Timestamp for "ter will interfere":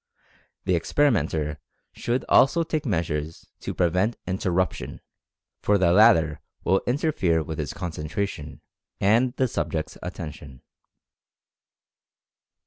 6.15-7.43